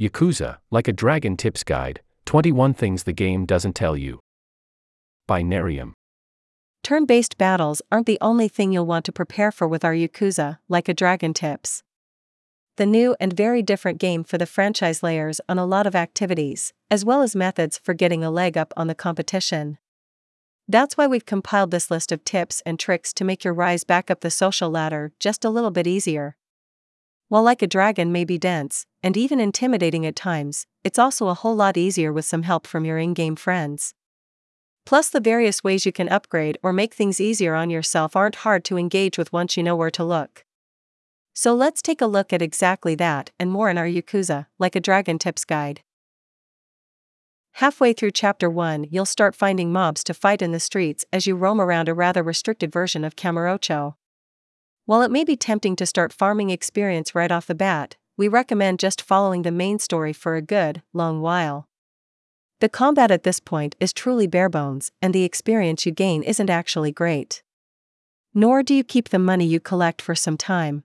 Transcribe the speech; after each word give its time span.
Yakuza, 0.00 0.56
like 0.70 0.88
a 0.88 0.94
dragon 0.94 1.36
tips 1.36 1.62
guide 1.62 2.00
21 2.24 2.72
things 2.72 3.02
the 3.02 3.12
game 3.12 3.44
doesn't 3.44 3.74
tell 3.74 3.96
you. 3.96 4.18
By 5.26 5.42
Nerium. 5.42 5.92
Turn 6.82 7.04
based 7.04 7.36
battles 7.36 7.82
aren't 7.92 8.06
the 8.06 8.16
only 8.22 8.48
thing 8.48 8.72
you'll 8.72 8.86
want 8.86 9.04
to 9.04 9.12
prepare 9.12 9.52
for 9.52 9.68
with 9.68 9.84
our 9.84 9.92
Yakuza, 9.92 10.58
like 10.70 10.88
a 10.88 10.94
dragon 10.94 11.34
tips. 11.34 11.82
The 12.76 12.86
new 12.86 13.14
and 13.20 13.34
very 13.34 13.60
different 13.62 13.98
game 13.98 14.24
for 14.24 14.38
the 14.38 14.46
franchise 14.46 15.02
layers 15.02 15.38
on 15.50 15.58
a 15.58 15.66
lot 15.66 15.86
of 15.86 15.94
activities, 15.94 16.72
as 16.90 17.04
well 17.04 17.20
as 17.20 17.36
methods 17.36 17.76
for 17.76 17.92
getting 17.92 18.24
a 18.24 18.30
leg 18.30 18.56
up 18.56 18.72
on 18.78 18.86
the 18.86 18.94
competition. 18.94 19.76
That's 20.66 20.96
why 20.96 21.08
we've 21.08 21.26
compiled 21.26 21.72
this 21.72 21.90
list 21.90 22.10
of 22.10 22.24
tips 22.24 22.62
and 22.64 22.78
tricks 22.78 23.12
to 23.12 23.24
make 23.24 23.44
your 23.44 23.52
rise 23.52 23.84
back 23.84 24.10
up 24.10 24.20
the 24.20 24.30
social 24.30 24.70
ladder 24.70 25.12
just 25.20 25.44
a 25.44 25.50
little 25.50 25.70
bit 25.70 25.86
easier. 25.86 26.36
While 27.28 27.42
Like 27.42 27.60
a 27.60 27.66
Dragon 27.66 28.10
may 28.10 28.24
be 28.24 28.38
dense, 28.38 28.86
and 29.02 29.16
even 29.16 29.40
intimidating 29.40 30.04
at 30.04 30.16
times, 30.16 30.66
it's 30.84 30.98
also 30.98 31.28
a 31.28 31.34
whole 31.34 31.56
lot 31.56 31.76
easier 31.76 32.12
with 32.12 32.24
some 32.24 32.42
help 32.42 32.66
from 32.66 32.84
your 32.84 32.98
in 32.98 33.14
game 33.14 33.36
friends. 33.36 33.94
Plus, 34.86 35.08
the 35.08 35.20
various 35.20 35.62
ways 35.62 35.86
you 35.86 35.92
can 35.92 36.08
upgrade 36.08 36.58
or 36.62 36.72
make 36.72 36.94
things 36.94 37.20
easier 37.20 37.54
on 37.54 37.70
yourself 37.70 38.16
aren't 38.16 38.36
hard 38.36 38.64
to 38.64 38.78
engage 38.78 39.16
with 39.16 39.32
once 39.32 39.56
you 39.56 39.62
know 39.62 39.76
where 39.76 39.90
to 39.90 40.04
look. 40.04 40.44
So, 41.32 41.54
let's 41.54 41.82
take 41.82 42.00
a 42.00 42.06
look 42.06 42.32
at 42.32 42.42
exactly 42.42 42.94
that 42.96 43.30
and 43.38 43.50
more 43.50 43.70
in 43.70 43.78
our 43.78 43.86
Yakuza, 43.86 44.46
like 44.58 44.74
a 44.74 44.80
Dragon 44.80 45.18
Tips 45.18 45.44
Guide. 45.44 45.82
Halfway 47.54 47.92
through 47.92 48.12
Chapter 48.12 48.48
1, 48.48 48.86
you'll 48.90 49.04
start 49.04 49.34
finding 49.34 49.72
mobs 49.72 50.02
to 50.04 50.14
fight 50.14 50.40
in 50.40 50.52
the 50.52 50.60
streets 50.60 51.04
as 51.12 51.26
you 51.26 51.36
roam 51.36 51.60
around 51.60 51.88
a 51.88 51.94
rather 51.94 52.22
restricted 52.22 52.72
version 52.72 53.04
of 53.04 53.16
Kamurocho. 53.16 53.94
While 54.86 55.02
it 55.02 55.10
may 55.10 55.24
be 55.24 55.36
tempting 55.36 55.76
to 55.76 55.86
start 55.86 56.12
farming 56.12 56.50
experience 56.50 57.14
right 57.14 57.30
off 57.30 57.46
the 57.46 57.54
bat, 57.54 57.96
we 58.20 58.28
recommend 58.28 58.78
just 58.78 59.00
following 59.00 59.40
the 59.40 59.50
main 59.50 59.78
story 59.78 60.12
for 60.12 60.36
a 60.36 60.42
good, 60.42 60.82
long 60.92 61.22
while. 61.22 61.66
The 62.58 62.68
combat 62.68 63.10
at 63.10 63.22
this 63.22 63.40
point 63.40 63.76
is 63.80 63.94
truly 63.94 64.26
bare 64.26 64.50
bones, 64.50 64.92
and 65.00 65.14
the 65.14 65.24
experience 65.24 65.86
you 65.86 65.92
gain 65.92 66.22
isn't 66.22 66.50
actually 66.50 66.92
great. 66.92 67.42
Nor 68.34 68.62
do 68.62 68.74
you 68.74 68.84
keep 68.84 69.08
the 69.08 69.18
money 69.18 69.46
you 69.46 69.58
collect 69.58 70.02
for 70.02 70.14
some 70.14 70.36
time. 70.36 70.84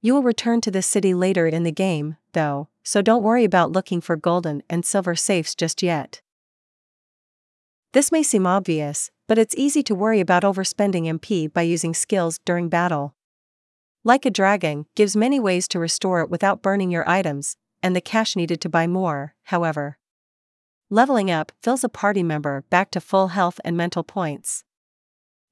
You 0.00 0.14
will 0.14 0.22
return 0.22 0.60
to 0.60 0.70
the 0.70 0.82
city 0.82 1.14
later 1.14 1.48
in 1.48 1.64
the 1.64 1.72
game, 1.72 2.16
though, 2.32 2.68
so 2.84 3.02
don't 3.02 3.24
worry 3.24 3.42
about 3.42 3.72
looking 3.72 4.00
for 4.00 4.14
golden 4.14 4.62
and 4.70 4.84
silver 4.84 5.16
safes 5.16 5.52
just 5.52 5.82
yet. 5.82 6.20
This 7.92 8.12
may 8.12 8.22
seem 8.22 8.46
obvious, 8.46 9.10
but 9.26 9.36
it's 9.36 9.56
easy 9.56 9.82
to 9.82 9.96
worry 9.96 10.20
about 10.20 10.44
overspending 10.44 11.06
MP 11.06 11.52
by 11.52 11.62
using 11.62 11.92
skills 11.92 12.38
during 12.44 12.68
battle. 12.68 13.15
Like 14.06 14.24
a 14.24 14.30
dragon, 14.30 14.86
gives 14.94 15.16
many 15.16 15.40
ways 15.40 15.66
to 15.66 15.80
restore 15.80 16.20
it 16.20 16.30
without 16.30 16.62
burning 16.62 16.92
your 16.92 17.10
items, 17.10 17.56
and 17.82 17.96
the 17.96 18.00
cash 18.00 18.36
needed 18.36 18.60
to 18.60 18.68
buy 18.68 18.86
more, 18.86 19.34
however. 19.42 19.98
Leveling 20.88 21.28
up 21.28 21.50
fills 21.60 21.82
a 21.82 21.88
party 21.88 22.22
member 22.22 22.62
back 22.70 22.92
to 22.92 23.00
full 23.00 23.28
health 23.34 23.58
and 23.64 23.76
mental 23.76 24.04
points. 24.04 24.62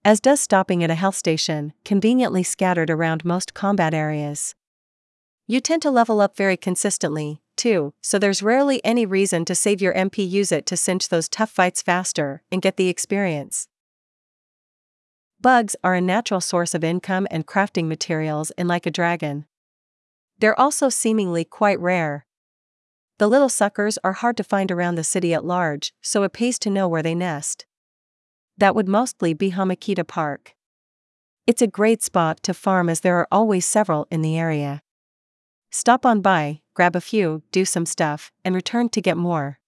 As 0.04 0.20
does 0.20 0.40
stopping 0.40 0.84
at 0.84 0.90
a 0.90 0.94
health 0.94 1.16
station, 1.16 1.72
conveniently 1.84 2.44
scattered 2.44 2.90
around 2.90 3.24
most 3.24 3.54
combat 3.54 3.92
areas. 3.92 4.54
You 5.48 5.60
tend 5.60 5.82
to 5.82 5.90
level 5.90 6.20
up 6.20 6.36
very 6.36 6.56
consistently, 6.56 7.42
too, 7.56 7.92
so 8.02 8.20
there's 8.20 8.40
rarely 8.40 8.80
any 8.84 9.04
reason 9.04 9.44
to 9.46 9.56
save 9.56 9.82
your 9.82 9.94
MP 9.94 10.30
use 10.30 10.52
it 10.52 10.64
to 10.66 10.76
cinch 10.76 11.08
those 11.08 11.28
tough 11.28 11.50
fights 11.50 11.82
faster 11.82 12.44
and 12.52 12.62
get 12.62 12.76
the 12.76 12.88
experience. 12.88 13.66
Bugs 15.44 15.76
are 15.84 15.94
a 15.94 16.00
natural 16.00 16.40
source 16.40 16.72
of 16.74 16.82
income 16.82 17.26
and 17.30 17.46
crafting 17.46 17.84
materials 17.84 18.50
in 18.56 18.66
Like 18.66 18.86
a 18.86 18.90
Dragon. 18.90 19.44
They're 20.38 20.58
also 20.58 20.88
seemingly 20.88 21.44
quite 21.44 21.78
rare. 21.78 22.24
The 23.18 23.28
little 23.28 23.50
suckers 23.50 23.98
are 24.02 24.14
hard 24.14 24.38
to 24.38 24.42
find 24.42 24.72
around 24.72 24.94
the 24.94 25.04
city 25.04 25.34
at 25.34 25.44
large, 25.44 25.92
so 26.00 26.22
it 26.22 26.32
pays 26.32 26.58
to 26.60 26.70
know 26.70 26.88
where 26.88 27.02
they 27.02 27.14
nest. 27.14 27.66
That 28.56 28.74
would 28.74 28.88
mostly 28.88 29.34
be 29.34 29.50
Hamakita 29.50 30.06
Park. 30.06 30.54
It's 31.46 31.60
a 31.60 31.66
great 31.66 32.02
spot 32.02 32.42
to 32.44 32.54
farm 32.54 32.88
as 32.88 33.00
there 33.00 33.18
are 33.18 33.28
always 33.30 33.66
several 33.66 34.06
in 34.10 34.22
the 34.22 34.38
area. 34.38 34.80
Stop 35.70 36.06
on 36.06 36.22
by, 36.22 36.62
grab 36.72 36.96
a 36.96 37.02
few, 37.02 37.42
do 37.52 37.66
some 37.66 37.84
stuff, 37.84 38.32
and 38.46 38.54
return 38.54 38.88
to 38.88 39.02
get 39.02 39.18
more. 39.18 39.58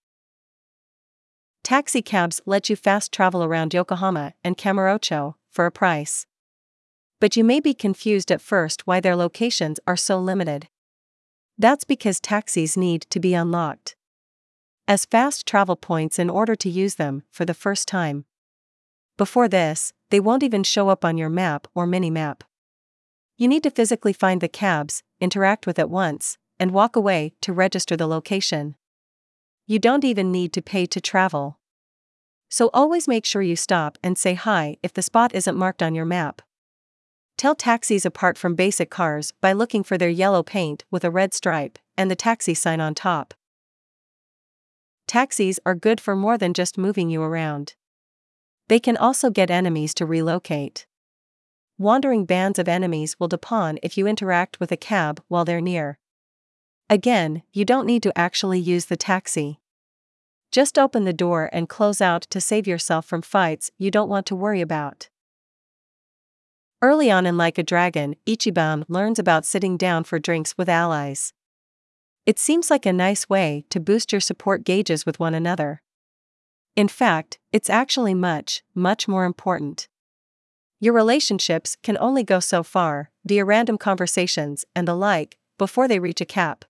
Taxi 1.62 2.00
cabs 2.00 2.40
let 2.46 2.70
you 2.70 2.76
fast 2.76 3.12
travel 3.12 3.44
around 3.44 3.74
Yokohama 3.74 4.32
and 4.42 4.56
Kamurocho 4.56 5.34
for 5.56 5.66
a 5.66 5.72
price. 5.72 6.26
But 7.20 7.36
you 7.36 7.42
may 7.42 7.60
be 7.60 7.74
confused 7.74 8.30
at 8.30 8.40
first 8.52 8.86
why 8.86 9.00
their 9.00 9.16
locations 9.16 9.80
are 9.86 9.96
so 9.96 10.20
limited. 10.20 10.68
That's 11.58 11.84
because 11.84 12.20
taxis 12.20 12.76
need 12.76 13.02
to 13.10 13.18
be 13.18 13.34
unlocked 13.34 13.96
as 14.88 15.04
fast 15.04 15.46
travel 15.46 15.76
points 15.76 16.18
in 16.18 16.30
order 16.30 16.54
to 16.54 16.70
use 16.70 16.94
them 16.94 17.22
for 17.30 17.44
the 17.44 17.54
first 17.54 17.88
time. 17.88 18.24
Before 19.16 19.48
this, 19.48 19.92
they 20.10 20.20
won't 20.20 20.42
even 20.42 20.62
show 20.62 20.88
up 20.88 21.04
on 21.04 21.18
your 21.18 21.30
map 21.30 21.66
or 21.74 21.86
mini 21.86 22.10
map. 22.10 22.44
You 23.36 23.48
need 23.48 23.64
to 23.64 23.70
physically 23.70 24.12
find 24.12 24.40
the 24.40 24.48
cabs, 24.48 25.02
interact 25.20 25.66
with 25.66 25.78
it 25.78 25.90
once, 25.90 26.38
and 26.58 26.70
walk 26.70 26.94
away 26.96 27.32
to 27.40 27.52
register 27.52 27.96
the 27.96 28.06
location. 28.06 28.76
You 29.66 29.78
don't 29.78 30.04
even 30.04 30.30
need 30.30 30.52
to 30.52 30.62
pay 30.62 30.86
to 30.86 31.00
travel. 31.00 31.58
So 32.48 32.70
always 32.72 33.08
make 33.08 33.24
sure 33.24 33.42
you 33.42 33.56
stop 33.56 33.98
and 34.02 34.16
say 34.16 34.34
hi 34.34 34.76
if 34.82 34.92
the 34.92 35.02
spot 35.02 35.34
isn't 35.34 35.56
marked 35.56 35.82
on 35.82 35.94
your 35.94 36.04
map. 36.04 36.42
Tell 37.36 37.54
taxis 37.54 38.06
apart 38.06 38.38
from 38.38 38.54
basic 38.54 38.90
cars 38.90 39.32
by 39.40 39.52
looking 39.52 39.82
for 39.82 39.98
their 39.98 40.08
yellow 40.08 40.42
paint 40.42 40.84
with 40.90 41.04
a 41.04 41.10
red 41.10 41.34
stripe 41.34 41.78
and 41.96 42.10
the 42.10 42.16
taxi 42.16 42.54
sign 42.54 42.80
on 42.80 42.94
top. 42.94 43.34
Taxis 45.06 45.60
are 45.66 45.74
good 45.74 46.00
for 46.00 46.16
more 46.16 46.38
than 46.38 46.54
just 46.54 46.78
moving 46.78 47.10
you 47.10 47.22
around. 47.22 47.74
They 48.68 48.80
can 48.80 48.96
also 48.96 49.30
get 49.30 49.50
enemies 49.50 49.94
to 49.94 50.06
relocate. 50.06 50.86
Wandering 51.78 52.24
bands 52.24 52.58
of 52.58 52.68
enemies 52.68 53.20
will 53.20 53.28
despawn 53.28 53.78
if 53.82 53.98
you 53.98 54.06
interact 54.06 54.58
with 54.58 54.72
a 54.72 54.76
cab 54.76 55.22
while 55.28 55.44
they're 55.44 55.60
near. 55.60 55.98
Again, 56.88 57.42
you 57.52 57.64
don't 57.64 57.86
need 57.86 58.02
to 58.04 58.18
actually 58.18 58.58
use 58.58 58.86
the 58.86 58.96
taxi. 58.96 59.60
Just 60.52 60.78
open 60.78 61.04
the 61.04 61.12
door 61.12 61.50
and 61.52 61.68
close 61.68 62.00
out 62.00 62.22
to 62.22 62.40
save 62.40 62.66
yourself 62.66 63.04
from 63.04 63.22
fights 63.22 63.70
you 63.78 63.90
don't 63.90 64.08
want 64.08 64.26
to 64.26 64.36
worry 64.36 64.60
about. 64.60 65.08
Early 66.82 67.10
on 67.10 67.26
in 67.26 67.36
Like 67.36 67.58
a 67.58 67.62
Dragon, 67.62 68.16
Ichiban 68.26 68.84
learns 68.88 69.18
about 69.18 69.44
sitting 69.44 69.76
down 69.76 70.04
for 70.04 70.18
drinks 70.18 70.56
with 70.56 70.68
allies. 70.68 71.32
It 72.26 72.38
seems 72.38 72.70
like 72.70 72.84
a 72.84 72.92
nice 72.92 73.28
way 73.28 73.64
to 73.70 73.80
boost 73.80 74.12
your 74.12 74.20
support 74.20 74.64
gauges 74.64 75.06
with 75.06 75.18
one 75.18 75.34
another. 75.34 75.82
In 76.74 76.88
fact, 76.88 77.38
it's 77.52 77.70
actually 77.70 78.14
much, 78.14 78.62
much 78.74 79.08
more 79.08 79.24
important. 79.24 79.88
Your 80.78 80.92
relationships 80.92 81.76
can 81.82 81.96
only 81.98 82.22
go 82.22 82.38
so 82.38 82.62
far, 82.62 83.10
via 83.24 83.44
random 83.44 83.78
conversations 83.78 84.64
and 84.74 84.86
the 84.86 84.94
like, 84.94 85.38
before 85.56 85.88
they 85.88 85.98
reach 85.98 86.20
a 86.20 86.26
cap. 86.26 86.66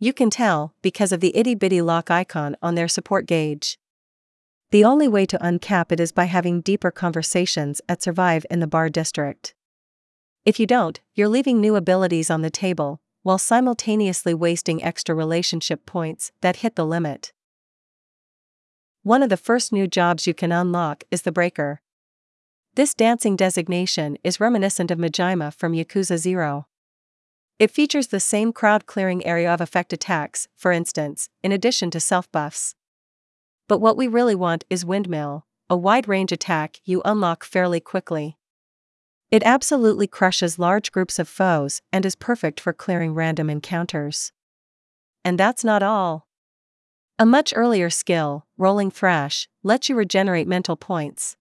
You 0.00 0.12
can 0.12 0.30
tell 0.30 0.74
because 0.80 1.10
of 1.10 1.18
the 1.18 1.36
itty 1.36 1.56
bitty 1.56 1.82
lock 1.82 2.08
icon 2.08 2.56
on 2.62 2.76
their 2.76 2.86
support 2.86 3.26
gauge. 3.26 3.78
The 4.70 4.84
only 4.84 5.08
way 5.08 5.26
to 5.26 5.38
uncap 5.38 5.90
it 5.90 5.98
is 5.98 6.12
by 6.12 6.26
having 6.26 6.60
deeper 6.60 6.92
conversations 6.92 7.80
at 7.88 8.02
Survive 8.02 8.46
in 8.48 8.60
the 8.60 8.68
Bar 8.68 8.90
District. 8.90 9.54
If 10.44 10.60
you 10.60 10.66
don't, 10.66 11.00
you're 11.14 11.26
leaving 11.26 11.60
new 11.60 11.74
abilities 11.74 12.30
on 12.30 12.42
the 12.42 12.50
table, 12.50 13.00
while 13.22 13.38
simultaneously 13.38 14.34
wasting 14.34 14.84
extra 14.84 15.16
relationship 15.16 15.84
points 15.84 16.30
that 16.42 16.56
hit 16.56 16.76
the 16.76 16.86
limit. 16.86 17.32
One 19.02 19.22
of 19.22 19.30
the 19.30 19.36
first 19.36 19.72
new 19.72 19.88
jobs 19.88 20.26
you 20.26 20.34
can 20.34 20.52
unlock 20.52 21.02
is 21.10 21.22
the 21.22 21.32
Breaker. 21.32 21.80
This 22.74 22.94
dancing 22.94 23.34
designation 23.34 24.16
is 24.22 24.38
reminiscent 24.38 24.92
of 24.92 24.98
Majima 24.98 25.52
from 25.52 25.72
Yakuza 25.72 26.18
0. 26.18 26.66
It 27.58 27.72
features 27.72 28.08
the 28.08 28.20
same 28.20 28.52
crowd 28.52 28.86
clearing 28.86 29.26
area 29.26 29.52
of 29.52 29.60
effect 29.60 29.92
attacks, 29.92 30.46
for 30.56 30.70
instance, 30.70 31.28
in 31.42 31.50
addition 31.50 31.90
to 31.90 32.00
self 32.00 32.30
buffs. 32.30 32.76
But 33.66 33.80
what 33.80 33.96
we 33.96 34.06
really 34.06 34.36
want 34.36 34.64
is 34.70 34.84
Windmill, 34.84 35.44
a 35.68 35.76
wide 35.76 36.06
range 36.06 36.30
attack 36.30 36.80
you 36.84 37.02
unlock 37.04 37.44
fairly 37.44 37.80
quickly. 37.80 38.38
It 39.30 39.42
absolutely 39.44 40.06
crushes 40.06 40.58
large 40.58 40.92
groups 40.92 41.18
of 41.18 41.28
foes 41.28 41.82
and 41.92 42.06
is 42.06 42.14
perfect 42.14 42.60
for 42.60 42.72
clearing 42.72 43.12
random 43.12 43.50
encounters. 43.50 44.32
And 45.24 45.38
that's 45.38 45.64
not 45.64 45.82
all. 45.82 46.28
A 47.18 47.26
much 47.26 47.52
earlier 47.54 47.90
skill, 47.90 48.46
Rolling 48.56 48.90
Thrash, 48.90 49.48
lets 49.64 49.88
you 49.88 49.96
regenerate 49.96 50.46
mental 50.46 50.76
points. 50.76 51.36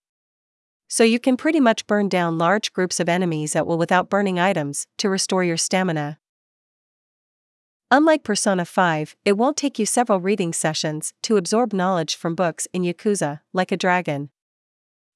So 0.88 1.04
you 1.04 1.20
can 1.20 1.36
pretty 1.36 1.60
much 1.60 1.86
burn 1.86 2.08
down 2.08 2.38
large 2.38 2.72
groups 2.72 3.00
of 3.00 3.10
enemies 3.10 3.56
at 3.56 3.68
will 3.68 3.78
without 3.78 4.10
burning 4.10 4.40
items 4.40 4.88
to 4.98 5.10
restore 5.10 5.44
your 5.44 5.58
stamina. 5.58 6.18
Unlike 7.90 8.24
Persona 8.24 8.66
5, 8.66 9.16
it 9.24 9.38
won't 9.38 9.56
take 9.56 9.80
you 9.80 9.86
several 9.86 10.20
reading 10.20 10.52
sessions 10.52 11.14
to 11.24 11.38
absorb 11.38 11.74
knowledge 11.74 12.16
from 12.16 12.36
books 12.36 12.68
in 12.74 12.84
Yakuza, 12.84 13.40
like 13.54 13.72
a 13.72 13.78
dragon. 13.78 14.30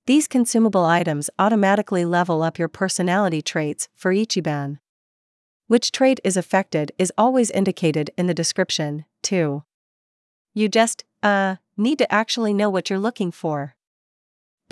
These 0.07 0.27
consumable 0.27 0.85
items 0.85 1.29
automatically 1.37 2.05
level 2.05 2.41
up 2.41 2.57
your 2.57 2.69
personality 2.69 3.41
traits 3.41 3.87
for 3.95 4.13
Ichiban. 4.13 4.79
Which 5.67 5.91
trait 5.91 6.19
is 6.23 6.37
affected 6.37 6.91
is 6.97 7.13
always 7.17 7.51
indicated 7.51 8.09
in 8.17 8.27
the 8.27 8.33
description, 8.33 9.05
too. 9.21 9.63
You 10.53 10.67
just, 10.67 11.05
uh, 11.23 11.57
need 11.77 11.97
to 11.99 12.11
actually 12.11 12.53
know 12.53 12.69
what 12.69 12.89
you're 12.89 12.99
looking 12.99 13.31
for. 13.31 13.75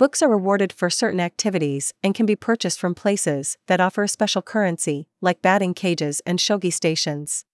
Books 0.00 0.22
are 0.22 0.30
rewarded 0.30 0.72
for 0.72 0.88
certain 0.88 1.20
activities 1.20 1.92
and 2.02 2.14
can 2.14 2.24
be 2.24 2.34
purchased 2.34 2.80
from 2.80 2.94
places 2.94 3.58
that 3.66 3.82
offer 3.82 4.02
a 4.02 4.08
special 4.08 4.40
currency, 4.40 5.08
like 5.20 5.42
batting 5.42 5.74
cages 5.74 6.22
and 6.24 6.38
shogi 6.38 6.72
stations. 6.72 7.44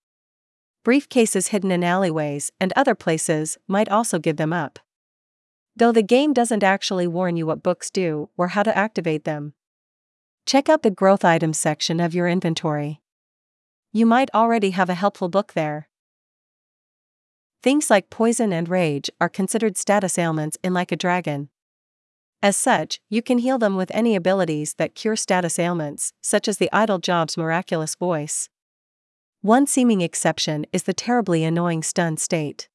Briefcases 0.86 1.48
hidden 1.48 1.72
in 1.72 1.82
alleyways 1.82 2.52
and 2.60 2.72
other 2.76 2.94
places 2.94 3.58
might 3.66 3.88
also 3.88 4.20
give 4.20 4.36
them 4.36 4.52
up. 4.52 4.78
Though 5.74 5.90
the 5.90 6.04
game 6.04 6.32
doesn't 6.32 6.62
actually 6.62 7.08
warn 7.08 7.36
you 7.36 7.46
what 7.46 7.64
books 7.64 7.90
do 7.90 8.30
or 8.36 8.46
how 8.46 8.62
to 8.62 8.78
activate 8.78 9.24
them. 9.24 9.54
Check 10.46 10.68
out 10.68 10.84
the 10.84 10.90
growth 10.92 11.24
items 11.24 11.58
section 11.58 11.98
of 11.98 12.14
your 12.14 12.28
inventory. 12.28 13.00
You 13.92 14.06
might 14.06 14.30
already 14.32 14.70
have 14.70 14.88
a 14.88 14.94
helpful 14.94 15.28
book 15.28 15.54
there. 15.54 15.88
Things 17.60 17.90
like 17.90 18.08
poison 18.08 18.52
and 18.52 18.68
rage 18.68 19.10
are 19.20 19.28
considered 19.28 19.76
status 19.76 20.16
ailments 20.16 20.56
in 20.62 20.72
Like 20.72 20.92
a 20.92 20.96
Dragon. 20.96 21.48
As 22.42 22.56
such, 22.56 23.00
you 23.08 23.22
can 23.22 23.38
heal 23.38 23.58
them 23.58 23.76
with 23.76 23.90
any 23.94 24.14
abilities 24.14 24.74
that 24.74 24.94
cure 24.94 25.16
status 25.16 25.58
ailments, 25.58 26.12
such 26.20 26.48
as 26.48 26.58
the 26.58 26.70
Idol 26.72 26.98
job's 26.98 27.36
miraculous 27.36 27.94
voice. 27.94 28.48
One 29.40 29.66
seeming 29.66 30.00
exception 30.00 30.66
is 30.72 30.84
the 30.84 30.92
terribly 30.92 31.44
annoying 31.44 31.82
stun 31.82 32.16
state. 32.16 32.68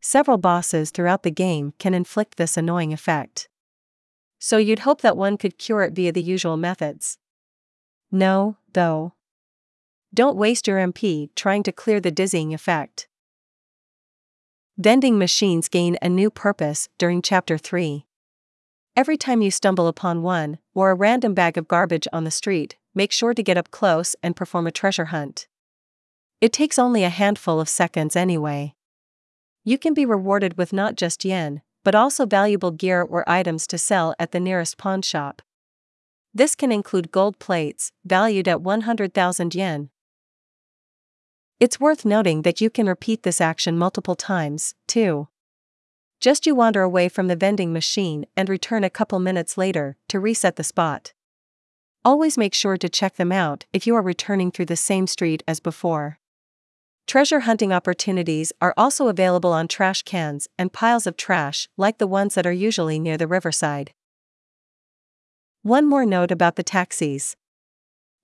Several 0.00 0.38
bosses 0.38 0.90
throughout 0.90 1.22
the 1.22 1.30
game 1.30 1.72
can 1.78 1.94
inflict 1.94 2.36
this 2.36 2.56
annoying 2.56 2.92
effect. 2.92 3.48
So 4.38 4.56
you'd 4.58 4.80
hope 4.80 5.00
that 5.00 5.16
one 5.16 5.36
could 5.36 5.58
cure 5.58 5.82
it 5.82 5.94
via 5.94 6.12
the 6.12 6.22
usual 6.22 6.56
methods. 6.56 7.18
No, 8.10 8.56
though. 8.72 9.14
Don't 10.14 10.36
waste 10.36 10.66
your 10.66 10.78
MP 10.78 11.30
trying 11.34 11.62
to 11.64 11.72
clear 11.72 12.00
the 12.00 12.10
dizzying 12.10 12.54
effect. 12.54 13.08
Vending 14.78 15.18
machines 15.18 15.68
gain 15.68 15.98
a 16.00 16.08
new 16.08 16.30
purpose 16.30 16.88
during 16.98 17.20
Chapter 17.20 17.58
3. 17.58 18.06
Every 18.98 19.16
time 19.16 19.42
you 19.42 19.52
stumble 19.52 19.86
upon 19.86 20.22
one, 20.24 20.58
or 20.74 20.90
a 20.90 20.94
random 20.96 21.32
bag 21.32 21.56
of 21.56 21.68
garbage 21.68 22.08
on 22.12 22.24
the 22.24 22.32
street, 22.32 22.74
make 22.96 23.12
sure 23.12 23.32
to 23.32 23.44
get 23.44 23.56
up 23.56 23.70
close 23.70 24.16
and 24.24 24.34
perform 24.34 24.66
a 24.66 24.72
treasure 24.72 25.04
hunt. 25.14 25.46
It 26.40 26.52
takes 26.52 26.80
only 26.80 27.04
a 27.04 27.08
handful 27.08 27.60
of 27.60 27.68
seconds 27.68 28.16
anyway. 28.16 28.74
You 29.62 29.78
can 29.78 29.94
be 29.94 30.04
rewarded 30.04 30.58
with 30.58 30.72
not 30.72 30.96
just 30.96 31.24
yen, 31.24 31.62
but 31.84 31.94
also 31.94 32.26
valuable 32.26 32.72
gear 32.72 33.00
or 33.00 33.22
items 33.30 33.68
to 33.68 33.78
sell 33.78 34.16
at 34.18 34.32
the 34.32 34.40
nearest 34.40 34.78
pawn 34.78 35.02
shop. 35.02 35.42
This 36.34 36.56
can 36.56 36.72
include 36.72 37.12
gold 37.12 37.38
plates, 37.38 37.92
valued 38.04 38.48
at 38.48 38.62
100,000 38.62 39.54
yen, 39.54 39.90
it's 41.60 41.80
worth 41.80 42.04
noting 42.04 42.42
that 42.42 42.60
you 42.60 42.68
can 42.68 42.86
repeat 42.86 43.24
this 43.24 43.40
action 43.40 43.76
multiple 43.76 44.14
times, 44.14 44.76
too. 44.86 45.26
Just 46.20 46.46
you 46.46 46.54
wander 46.54 46.82
away 46.82 47.08
from 47.08 47.28
the 47.28 47.36
vending 47.36 47.72
machine 47.72 48.26
and 48.36 48.48
return 48.48 48.82
a 48.82 48.90
couple 48.90 49.20
minutes 49.20 49.56
later 49.56 49.96
to 50.08 50.18
reset 50.18 50.56
the 50.56 50.64
spot. 50.64 51.12
Always 52.04 52.36
make 52.36 52.54
sure 52.54 52.76
to 52.76 52.88
check 52.88 53.16
them 53.16 53.30
out 53.30 53.66
if 53.72 53.86
you 53.86 53.94
are 53.94 54.02
returning 54.02 54.50
through 54.50 54.66
the 54.66 54.76
same 54.76 55.06
street 55.06 55.44
as 55.46 55.60
before. 55.60 56.18
Treasure 57.06 57.40
hunting 57.40 57.72
opportunities 57.72 58.52
are 58.60 58.74
also 58.76 59.08
available 59.08 59.52
on 59.52 59.68
trash 59.68 60.02
cans 60.02 60.48
and 60.58 60.72
piles 60.72 61.06
of 61.06 61.16
trash 61.16 61.68
like 61.76 61.98
the 61.98 62.06
ones 62.06 62.34
that 62.34 62.46
are 62.46 62.52
usually 62.52 62.98
near 62.98 63.16
the 63.16 63.26
riverside. 63.26 63.92
One 65.62 65.86
more 65.86 66.04
note 66.04 66.30
about 66.30 66.56
the 66.56 66.62
taxis. 66.62 67.36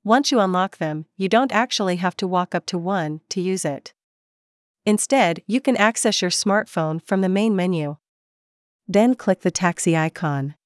Once 0.03 0.33
you 0.33 0.41
unlock 0.41 0.79
them, 0.79 1.07
you 1.17 1.29
don't 1.29 1.53
actually 1.53 1.97
have 1.97 2.17
to 2.17 2.27
walk 2.27 2.55
up 2.55 2.67
to 2.67 2.77
one 2.77 3.21
to 3.31 3.41
use 3.41 3.65
it. 3.65 3.95
Instead, 4.87 5.43
you 5.47 5.61
can 5.61 5.77
access 5.77 6.21
your 6.21 6.31
smartphone 6.31 7.01
from 7.07 7.23
the 7.23 7.29
main 7.29 7.57
menu. 7.57 7.97
Then 8.87 9.15
click 9.15 9.41
the 9.41 9.51
taxi 9.51 9.97
icon. 9.97 10.57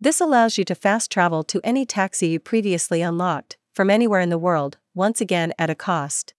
This 0.00 0.20
allows 0.20 0.58
you 0.58 0.64
to 0.64 0.74
fast 0.74 1.10
travel 1.10 1.44
to 1.44 1.60
any 1.62 1.86
taxi 1.86 2.28
you 2.28 2.40
previously 2.40 3.00
unlocked, 3.00 3.56
from 3.74 3.90
anywhere 3.90 4.20
in 4.20 4.28
the 4.28 4.38
world, 4.38 4.78
once 4.94 5.20
again 5.20 5.52
at 5.58 5.70
a 5.70 5.74
cost. 5.74 6.34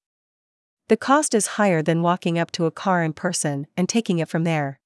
The 0.89 0.97
cost 0.97 1.33
is 1.33 1.55
higher 1.55 1.81
than 1.81 2.01
walking 2.01 2.37
up 2.37 2.51
to 2.51 2.65
a 2.65 2.71
car 2.71 3.03
in 3.03 3.13
person 3.13 3.67
and 3.77 3.87
taking 3.87 4.19
it 4.19 4.27
from 4.27 4.43
there. 4.43 4.79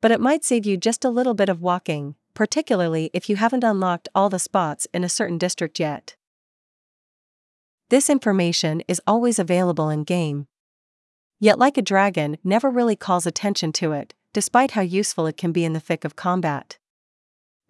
But 0.00 0.10
it 0.10 0.20
might 0.20 0.44
save 0.44 0.66
you 0.66 0.76
just 0.76 1.04
a 1.04 1.10
little 1.10 1.34
bit 1.34 1.48
of 1.48 1.60
walking, 1.60 2.16
particularly 2.34 3.10
if 3.12 3.28
you 3.28 3.36
haven't 3.36 3.64
unlocked 3.64 4.08
all 4.14 4.30
the 4.30 4.38
spots 4.38 4.86
in 4.94 5.04
a 5.04 5.08
certain 5.08 5.36
district 5.38 5.78
yet. 5.78 6.16
This 7.90 8.08
information 8.08 8.82
is 8.88 9.00
always 9.06 9.38
available 9.38 9.90
in 9.90 10.04
game. 10.04 10.46
Yet, 11.40 11.58
like 11.58 11.78
a 11.78 11.82
dragon, 11.82 12.36
never 12.44 12.70
really 12.70 12.96
calls 12.96 13.26
attention 13.26 13.72
to 13.72 13.92
it, 13.92 14.12
despite 14.34 14.72
how 14.72 14.82
useful 14.82 15.26
it 15.26 15.38
can 15.38 15.52
be 15.52 15.64
in 15.64 15.72
the 15.72 15.80
thick 15.80 16.04
of 16.04 16.14
combat. 16.14 16.78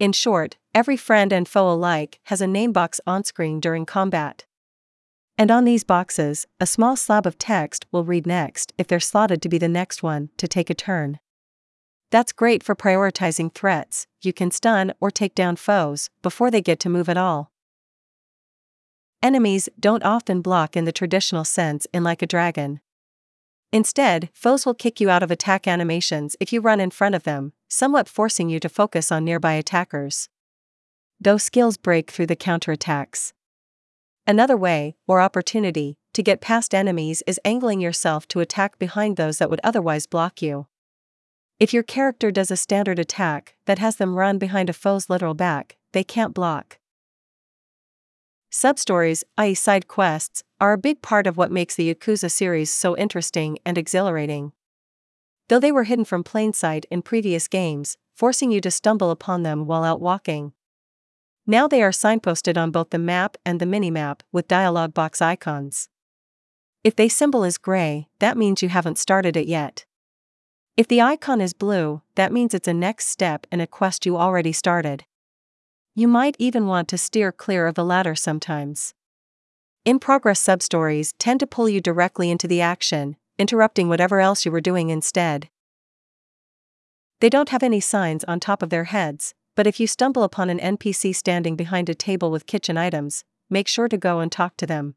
In 0.00 0.12
short, 0.12 0.56
every 0.74 0.96
friend 0.96 1.32
and 1.32 1.46
foe 1.46 1.70
alike 1.70 2.18
has 2.24 2.40
a 2.40 2.48
name 2.48 2.72
box 2.72 3.00
on 3.06 3.22
screen 3.22 3.60
during 3.60 3.86
combat. 3.86 4.44
And 5.38 5.50
on 5.50 5.64
these 5.64 5.84
boxes, 5.84 6.46
a 6.58 6.66
small 6.66 6.96
slab 6.96 7.26
of 7.26 7.38
text 7.38 7.86
will 7.92 8.04
read 8.04 8.26
next 8.26 8.72
if 8.76 8.88
they're 8.88 8.98
slotted 8.98 9.40
to 9.42 9.48
be 9.48 9.56
the 9.56 9.68
next 9.68 10.02
one 10.02 10.30
to 10.36 10.48
take 10.48 10.68
a 10.68 10.74
turn. 10.74 11.20
That's 12.10 12.32
great 12.32 12.64
for 12.64 12.74
prioritizing 12.74 13.54
threats, 13.54 14.08
you 14.20 14.32
can 14.32 14.50
stun 14.50 14.92
or 15.00 15.12
take 15.12 15.34
down 15.34 15.54
foes 15.56 16.10
before 16.22 16.50
they 16.50 16.60
get 16.60 16.80
to 16.80 16.88
move 16.88 17.08
at 17.08 17.16
all. 17.16 17.52
Enemies 19.22 19.68
don't 19.78 20.02
often 20.02 20.42
block 20.42 20.76
in 20.76 20.86
the 20.86 20.92
traditional 20.92 21.44
sense 21.44 21.86
in 21.92 22.02
Like 22.02 22.20
a 22.20 22.26
Dragon. 22.26 22.80
Instead, 23.72 24.30
foes 24.32 24.66
will 24.66 24.74
kick 24.74 25.00
you 25.00 25.08
out 25.08 25.22
of 25.22 25.30
attack 25.30 25.68
animations 25.68 26.34
if 26.40 26.52
you 26.52 26.60
run 26.60 26.80
in 26.80 26.90
front 26.90 27.14
of 27.14 27.22
them, 27.22 27.52
somewhat 27.68 28.08
forcing 28.08 28.48
you 28.48 28.58
to 28.58 28.68
focus 28.68 29.12
on 29.12 29.24
nearby 29.24 29.52
attackers. 29.52 30.28
Though 31.20 31.38
skills 31.38 31.76
break 31.76 32.10
through 32.10 32.26
the 32.26 32.36
counterattacks. 32.36 33.32
Another 34.26 34.56
way, 34.56 34.96
or 35.06 35.20
opportunity, 35.20 35.98
to 36.14 36.22
get 36.22 36.40
past 36.40 36.74
enemies 36.74 37.22
is 37.26 37.38
angling 37.44 37.80
yourself 37.80 38.26
to 38.28 38.40
attack 38.40 38.78
behind 38.78 39.16
those 39.16 39.38
that 39.38 39.50
would 39.50 39.60
otherwise 39.62 40.06
block 40.06 40.42
you. 40.42 40.66
If 41.60 41.72
your 41.72 41.84
character 41.84 42.32
does 42.32 42.50
a 42.50 42.56
standard 42.56 42.98
attack 42.98 43.54
that 43.66 43.78
has 43.78 43.96
them 43.96 44.16
run 44.16 44.38
behind 44.38 44.68
a 44.68 44.72
foe's 44.72 45.08
literal 45.08 45.34
back, 45.34 45.76
they 45.92 46.02
can't 46.02 46.34
block. 46.34 46.79
Substories, 48.50 49.22
i.e., 49.38 49.54
side 49.54 49.86
quests, 49.86 50.42
are 50.60 50.72
a 50.72 50.78
big 50.78 51.02
part 51.02 51.28
of 51.28 51.36
what 51.36 51.52
makes 51.52 51.76
the 51.76 51.94
Yakuza 51.94 52.30
series 52.30 52.70
so 52.70 52.96
interesting 52.96 53.58
and 53.64 53.78
exhilarating. 53.78 54.52
Though 55.48 55.60
they 55.60 55.70
were 55.70 55.84
hidden 55.84 56.04
from 56.04 56.24
plain 56.24 56.52
sight 56.52 56.84
in 56.90 57.02
previous 57.02 57.46
games, 57.46 57.96
forcing 58.16 58.50
you 58.50 58.60
to 58.62 58.70
stumble 58.70 59.10
upon 59.10 59.44
them 59.44 59.66
while 59.66 59.84
out 59.84 60.00
walking. 60.00 60.52
Now 61.46 61.68
they 61.68 61.82
are 61.82 61.90
signposted 61.90 62.56
on 62.56 62.70
both 62.70 62.90
the 62.90 62.98
map 62.98 63.36
and 63.46 63.60
the 63.60 63.66
minimap 63.66 64.20
with 64.32 64.48
dialog 64.48 64.94
box 64.94 65.22
icons. 65.22 65.88
If 66.82 66.96
the 66.96 67.08
symbol 67.08 67.44
is 67.44 67.56
gray, 67.56 68.08
that 68.18 68.36
means 68.36 68.62
you 68.62 68.68
haven't 68.68 68.98
started 68.98 69.36
it 69.36 69.46
yet. 69.46 69.84
If 70.76 70.88
the 70.88 71.00
icon 71.00 71.40
is 71.40 71.52
blue, 71.52 72.02
that 72.16 72.32
means 72.32 72.52
it's 72.52 72.68
a 72.68 72.74
next 72.74 73.06
step 73.06 73.46
in 73.52 73.60
a 73.60 73.66
quest 73.66 74.06
you 74.06 74.16
already 74.16 74.52
started. 74.52 75.04
You 76.00 76.08
might 76.08 76.34
even 76.38 76.66
want 76.66 76.88
to 76.88 76.96
steer 76.96 77.30
clear 77.30 77.66
of 77.66 77.74
the 77.74 77.84
latter 77.84 78.14
sometimes. 78.14 78.94
In 79.84 79.98
progress 79.98 80.42
substories 80.42 81.12
tend 81.18 81.40
to 81.40 81.46
pull 81.46 81.68
you 81.68 81.82
directly 81.82 82.30
into 82.30 82.48
the 82.48 82.62
action, 82.62 83.16
interrupting 83.38 83.90
whatever 83.90 84.18
else 84.18 84.46
you 84.46 84.50
were 84.50 84.62
doing 84.62 84.88
instead. 84.88 85.50
They 87.20 87.28
don't 87.28 87.50
have 87.50 87.62
any 87.62 87.80
signs 87.80 88.24
on 88.24 88.40
top 88.40 88.62
of 88.62 88.70
their 88.70 88.84
heads, 88.84 89.34
but 89.54 89.66
if 89.66 89.78
you 89.78 89.86
stumble 89.86 90.22
upon 90.22 90.48
an 90.48 90.58
NPC 90.58 91.14
standing 91.14 91.54
behind 91.54 91.90
a 91.90 91.94
table 91.94 92.30
with 92.30 92.46
kitchen 92.46 92.78
items, 92.78 93.26
make 93.50 93.68
sure 93.68 93.86
to 93.86 93.98
go 93.98 94.20
and 94.20 94.32
talk 94.32 94.56
to 94.56 94.66
them. 94.66 94.94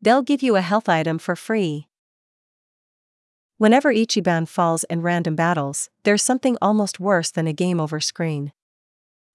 They'll 0.00 0.22
give 0.22 0.44
you 0.44 0.54
a 0.54 0.60
health 0.60 0.88
item 0.88 1.18
for 1.18 1.34
free. 1.34 1.88
Whenever 3.58 3.92
Ichiban 3.92 4.46
falls 4.46 4.84
in 4.84 5.02
random 5.02 5.34
battles, 5.34 5.90
there's 6.04 6.22
something 6.22 6.56
almost 6.62 7.00
worse 7.00 7.32
than 7.32 7.48
a 7.48 7.52
game 7.52 7.80
over 7.80 7.98
screen 7.98 8.52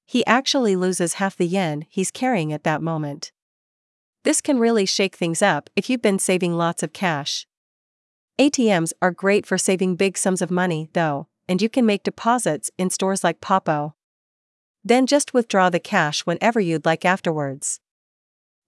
he 0.09 0.25
actually 0.25 0.75
loses 0.75 1.13
half 1.13 1.37
the 1.37 1.45
yen 1.45 1.85
he's 1.87 2.09
carrying 2.09 2.51
at 2.51 2.63
that 2.63 2.81
moment. 2.81 3.31
This 4.23 4.41
can 4.41 4.57
really 4.57 4.87
shake 4.87 5.15
things 5.15 5.43
up 5.43 5.69
if 5.75 5.87
you've 5.87 6.01
been 6.01 6.17
saving 6.17 6.57
lots 6.57 6.81
of 6.81 6.93
cash. 6.93 7.45
ATMs 8.41 8.91
are 9.03 9.11
great 9.11 9.45
for 9.45 9.59
saving 9.59 9.97
big 9.97 10.17
sums 10.17 10.41
of 10.41 10.49
money, 10.49 10.89
though, 10.93 11.27
and 11.47 11.61
you 11.61 11.69
can 11.69 11.85
make 11.85 12.01
deposits 12.01 12.71
in 12.75 12.89
stores 12.89 13.23
like 13.23 13.39
Popo. 13.39 13.93
Then 14.83 15.05
just 15.05 15.35
withdraw 15.35 15.69
the 15.69 15.79
cash 15.79 16.21
whenever 16.21 16.59
you'd 16.59 16.87
like 16.87 17.05
afterwards. 17.05 17.79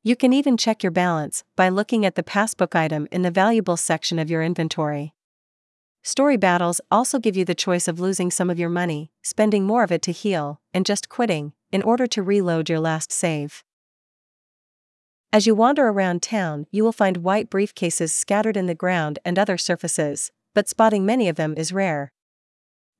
You 0.03 0.15
can 0.15 0.33
even 0.33 0.57
check 0.57 0.83
your 0.83 0.91
balance 0.91 1.43
by 1.55 1.69
looking 1.69 2.05
at 2.05 2.13
the 2.13 2.21
passbook 2.21 2.75
item 2.75 3.07
in 3.11 3.23
the 3.23 3.31
valuables 3.31 3.81
section 3.81 4.19
of 4.19 4.29
your 4.29 4.43
inventory. 4.43 5.15
Story 6.03 6.35
battles 6.35 6.81
also 6.89 7.19
give 7.19 7.37
you 7.37 7.45
the 7.45 7.53
choice 7.53 7.87
of 7.87 7.99
losing 7.99 8.31
some 8.31 8.49
of 8.49 8.57
your 8.57 8.69
money, 8.69 9.11
spending 9.21 9.65
more 9.65 9.83
of 9.83 9.91
it 9.91 10.01
to 10.01 10.11
heal, 10.11 10.59
and 10.73 10.85
just 10.85 11.09
quitting, 11.09 11.53
in 11.71 11.83
order 11.83 12.07
to 12.07 12.23
reload 12.23 12.69
your 12.69 12.79
last 12.79 13.11
save. 13.11 13.63
As 15.31 15.45
you 15.45 15.53
wander 15.53 15.87
around 15.87 16.21
town, 16.23 16.65
you 16.71 16.83
will 16.83 16.91
find 16.91 17.17
white 17.17 17.49
briefcases 17.49 18.09
scattered 18.09 18.57
in 18.57 18.65
the 18.65 18.75
ground 18.75 19.19
and 19.23 19.37
other 19.37 19.57
surfaces, 19.57 20.31
but 20.53 20.67
spotting 20.67 21.05
many 21.05 21.29
of 21.29 21.35
them 21.35 21.53
is 21.55 21.71
rare. 21.71 22.11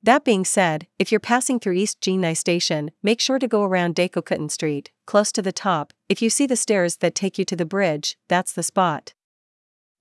That 0.03 0.23
being 0.23 0.45
said, 0.45 0.87
if 0.97 1.11
you're 1.11 1.19
passing 1.19 1.59
through 1.59 1.73
East 1.73 2.01
Jingnai 2.01 2.37
Station, 2.37 2.91
make 3.03 3.19
sure 3.19 3.37
to 3.37 3.47
go 3.47 3.63
around 3.63 3.95
Daikokutten 3.95 4.49
Street, 4.49 4.91
close 5.05 5.31
to 5.33 5.41
the 5.41 5.51
top. 5.51 5.93
If 6.07 6.21
you 6.21 6.29
see 6.29 6.47
the 6.47 6.55
stairs 6.55 6.97
that 6.97 7.15
take 7.15 7.37
you 7.37 7.45
to 7.45 7.55
the 7.55 7.65
bridge, 7.65 8.17
that's 8.27 8.53
the 8.53 8.63
spot. 8.63 9.13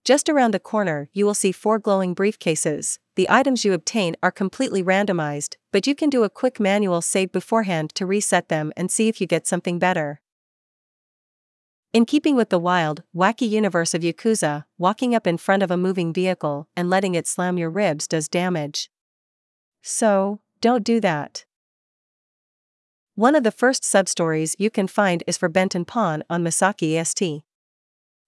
Just 0.04 0.28
around 0.28 0.54
the 0.54 0.60
corner, 0.60 1.08
you 1.12 1.26
will 1.26 1.34
see 1.34 1.52
four 1.52 1.78
glowing 1.78 2.14
briefcases. 2.14 2.98
The 3.16 3.28
items 3.28 3.64
you 3.64 3.74
obtain 3.74 4.16
are 4.22 4.30
completely 4.30 4.82
randomized, 4.82 5.56
but 5.72 5.86
you 5.86 5.94
can 5.94 6.08
do 6.08 6.24
a 6.24 6.30
quick 6.30 6.58
manual 6.58 7.02
save 7.02 7.32
beforehand 7.32 7.94
to 7.96 8.06
reset 8.06 8.48
them 8.48 8.72
and 8.76 8.90
see 8.90 9.08
if 9.08 9.20
you 9.20 9.26
get 9.26 9.46
something 9.46 9.78
better. 9.78 10.22
In 11.92 12.06
keeping 12.06 12.36
with 12.36 12.48
the 12.48 12.58
wild, 12.58 13.02
wacky 13.14 13.48
universe 13.48 13.94
of 13.94 14.02
Yakuza, 14.02 14.64
walking 14.78 15.14
up 15.14 15.26
in 15.26 15.36
front 15.36 15.62
of 15.62 15.70
a 15.70 15.76
moving 15.76 16.12
vehicle 16.12 16.68
and 16.76 16.88
letting 16.88 17.14
it 17.14 17.26
slam 17.26 17.58
your 17.58 17.68
ribs 17.68 18.06
does 18.06 18.28
damage. 18.28 18.90
So, 19.82 20.40
don't 20.60 20.84
do 20.84 21.00
that. 21.00 21.44
One 23.16 23.34
of 23.34 23.42
the 23.42 23.50
first 23.50 23.82
substories 23.82 24.54
you 24.58 24.70
can 24.70 24.86
find 24.86 25.22
is 25.26 25.36
for 25.36 25.48
Benton 25.48 25.84
Pawn 25.84 26.22
on 26.30 26.42
Misaki 26.42 26.96
EST. 26.96 27.42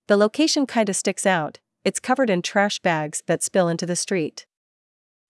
The 0.09 0.17
location 0.17 0.67
kinda 0.67 0.95
sticks 0.95 1.27
out, 1.27 1.59
it's 1.85 2.01
covered 2.01 2.31
in 2.31 2.43
trash 2.43 2.79
bags 2.81 3.23
that 3.27 3.43
spill 3.43 3.69
into 3.69 3.87
the 3.87 3.97
street. 3.97 4.47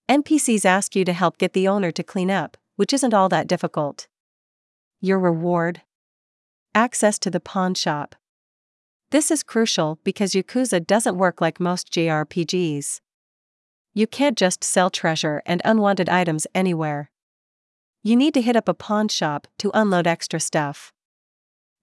NPCs 0.09 0.65
ask 0.65 0.95
you 0.95 1.05
to 1.05 1.13
help 1.13 1.37
get 1.37 1.53
the 1.53 1.67
owner 1.67 1.91
to 1.91 2.03
clean 2.03 2.29
up, 2.29 2.57
which 2.75 2.93
isn't 2.93 3.13
all 3.13 3.29
that 3.29 3.47
difficult. 3.47 4.07
Your 4.99 5.19
reward? 5.19 5.81
Access 6.75 7.17
to 7.19 7.29
the 7.29 7.39
pawn 7.39 7.73
shop. 7.73 8.15
This 9.11 9.29
is 9.29 9.43
crucial 9.43 9.99
because 10.03 10.33
Yakuza 10.33 10.85
doesn't 10.85 11.17
work 11.17 11.39
like 11.39 11.59
most 11.59 11.91
JRPGs. 11.91 12.99
You 13.93 14.07
can't 14.07 14.37
just 14.37 14.63
sell 14.63 14.89
treasure 14.89 15.43
and 15.45 15.61
unwanted 15.63 16.09
items 16.09 16.47
anywhere. 16.55 17.11
You 18.01 18.15
need 18.15 18.33
to 18.33 18.41
hit 18.41 18.55
up 18.55 18.67
a 18.67 18.73
pawn 18.73 19.07
shop 19.07 19.47
to 19.59 19.71
unload 19.73 20.07
extra 20.07 20.39
stuff. 20.39 20.91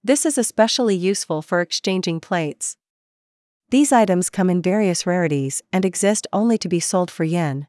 This 0.03 0.27
is 0.27 0.37
especially 0.37 0.97
useful 0.97 1.41
for 1.41 1.61
exchanging 1.61 2.21
plates. 2.21 2.77
These 3.71 3.93
items 3.93 4.31
come 4.31 4.51
in 4.51 4.61
various 4.61 5.07
rarities 5.07 5.63
and 5.73 5.85
exist 5.85 6.27
only 6.33 6.59
to 6.59 6.69
be 6.69 6.81
sold 6.81 7.09
for 7.09 7.23
yen. 7.23 7.69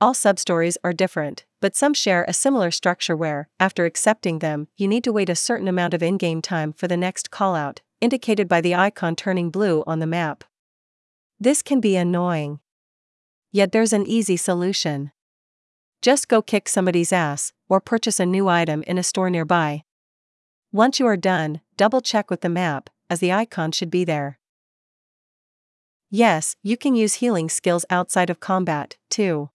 All 0.00 0.14
substories 0.14 0.78
are 0.82 0.94
different, 0.94 1.44
but 1.60 1.76
some 1.76 1.92
share 1.92 2.24
a 2.26 2.32
similar 2.32 2.70
structure 2.70 3.14
where, 3.14 3.50
after 3.60 3.84
accepting 3.84 4.38
them, 4.38 4.68
you 4.76 4.88
need 4.88 5.04
to 5.04 5.12
wait 5.12 5.28
a 5.28 5.36
certain 5.36 5.68
amount 5.68 5.92
of 5.92 6.02
in 6.02 6.16
game 6.16 6.40
time 6.40 6.72
for 6.72 6.88
the 6.88 6.96
next 6.96 7.30
callout, 7.30 7.80
indicated 8.00 8.48
by 8.48 8.62
the 8.62 8.74
icon 8.74 9.14
turning 9.14 9.50
blue 9.50 9.84
on 9.86 9.98
the 9.98 10.06
map. 10.06 10.44
This 11.38 11.62
can 11.62 11.78
be 11.78 11.94
annoying. 11.94 12.58
Yet 13.52 13.70
there's 13.70 13.92
an 13.92 14.06
easy 14.06 14.38
solution. 14.38 15.12
Just 16.00 16.26
go 16.26 16.40
kick 16.40 16.70
somebody's 16.70 17.12
ass, 17.12 17.52
or 17.68 17.80
purchase 17.80 18.18
a 18.18 18.24
new 18.24 18.48
item 18.48 18.82
in 18.84 18.96
a 18.96 19.02
store 19.02 19.28
nearby. 19.28 19.84
Once 20.72 20.98
you 20.98 21.06
are 21.06 21.18
done, 21.18 21.60
double 21.76 22.00
check 22.00 22.30
with 22.30 22.40
the 22.40 22.48
map, 22.48 22.88
as 23.08 23.20
the 23.20 23.32
icon 23.32 23.72
should 23.72 23.90
be 23.90 24.04
there. 24.04 24.38
Yes, 26.10 26.56
you 26.62 26.76
can 26.76 26.94
use 26.94 27.14
healing 27.14 27.48
skills 27.48 27.86
outside 27.88 28.28
of 28.28 28.40
combat, 28.40 28.96
too. 29.08 29.50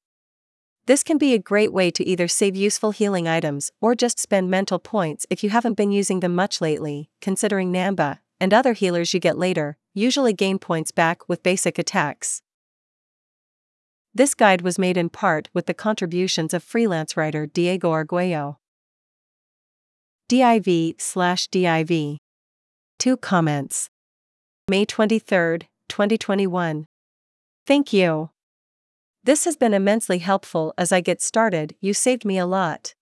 This 0.87 1.03
can 1.03 1.17
be 1.17 1.33
a 1.33 1.39
great 1.39 1.73
way 1.73 1.91
to 1.91 2.05
either 2.05 2.27
save 2.27 2.55
useful 2.55 2.91
healing 2.91 3.27
items 3.27 3.71
or 3.81 3.93
just 3.93 4.19
spend 4.19 4.49
mental 4.49 4.79
points 4.79 5.25
if 5.29 5.43
you 5.43 5.49
haven't 5.49 5.75
been 5.75 5.91
using 5.91 6.21
them 6.21 6.33
much 6.33 6.61
lately, 6.61 7.09
considering 7.21 7.73
Namba 7.73 8.19
and 8.39 8.53
other 8.53 8.73
healers 8.73 9.13
you 9.13 9.19
get 9.19 9.37
later 9.37 9.77
usually 9.93 10.31
gain 10.31 10.59
points 10.59 10.91
back 10.91 11.27
with 11.27 11.43
basic 11.43 11.79
attacks. 11.79 12.41
This 14.13 14.33
guide 14.33 14.61
was 14.61 14.79
made 14.79 14.95
in 14.95 15.09
part 15.09 15.49
with 15.53 15.65
the 15.65 15.73
contributions 15.73 16.53
of 16.53 16.63
freelance 16.63 17.17
writer 17.17 17.45
Diego 17.45 17.91
Arguello. 17.91 18.59
div 20.29 20.95
slash 20.97 21.47
div. 21.47 22.19
Two 22.99 23.15
comments. 23.15 23.89
May 24.67 24.85
23, 24.85 25.59
2021. 25.87 26.85
Thank 27.65 27.93
you. 27.93 28.31
This 29.23 29.45
has 29.45 29.55
been 29.55 29.73
immensely 29.73 30.17
helpful 30.17 30.73
as 30.77 30.91
I 30.91 31.01
get 31.01 31.21
started, 31.21 31.75
you 31.79 31.93
saved 31.93 32.25
me 32.25 32.37
a 32.37 32.45
lot. 32.45 32.95